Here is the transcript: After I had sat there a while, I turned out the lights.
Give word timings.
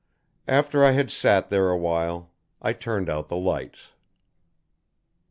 After 0.47 0.83
I 0.83 0.93
had 0.93 1.11
sat 1.11 1.49
there 1.49 1.69
a 1.69 1.77
while, 1.77 2.31
I 2.59 2.73
turned 2.73 3.07
out 3.07 3.29
the 3.29 3.37
lights. 3.37 3.91